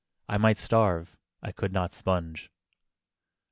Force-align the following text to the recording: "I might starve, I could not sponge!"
"I 0.27 0.39
might 0.39 0.57
starve, 0.57 1.15
I 1.43 1.51
could 1.51 1.71
not 1.71 1.93
sponge!" 1.93 2.49